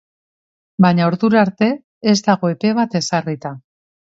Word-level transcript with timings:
Baina 0.85 1.09
ordura 1.09 1.39
arte 1.47 1.69
ez 2.15 2.17
dago 2.31 2.53
epe 2.55 2.75
bat 2.81 2.99
ezarrita. 3.03 3.57